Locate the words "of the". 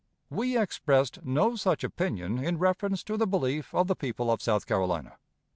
3.71-3.95